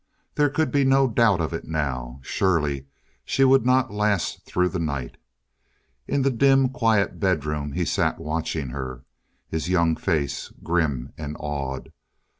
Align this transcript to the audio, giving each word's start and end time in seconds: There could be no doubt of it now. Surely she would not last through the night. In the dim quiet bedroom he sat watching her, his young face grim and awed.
There 0.33 0.49
could 0.49 0.71
be 0.71 0.83
no 0.83 1.07
doubt 1.07 1.41
of 1.41 1.53
it 1.53 1.65
now. 1.65 2.21
Surely 2.23 2.87
she 3.23 3.43
would 3.43 3.67
not 3.67 3.93
last 3.93 4.43
through 4.47 4.69
the 4.69 4.79
night. 4.79 5.17
In 6.07 6.23
the 6.23 6.31
dim 6.31 6.69
quiet 6.69 7.19
bedroom 7.19 7.73
he 7.73 7.85
sat 7.85 8.17
watching 8.17 8.69
her, 8.69 9.03
his 9.47 9.69
young 9.69 9.95
face 9.95 10.51
grim 10.63 11.13
and 11.19 11.37
awed. 11.39 11.91